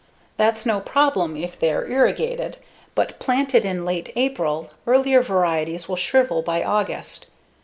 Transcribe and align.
That's 0.35 0.65
no 0.65 0.79
problem 0.79 1.37
if 1.37 1.59
they're 1.59 1.85
irrigated. 1.87 2.57
But 2.95 3.19
planted 3.19 3.65
in 3.65 3.85
late 3.85 4.11
April, 4.15 4.71
earlier 4.87 5.21
varieties 5.21 5.87
will 5.87 5.95
shrivel 5.95 6.41
by 6.41 6.63
August. 6.63 7.27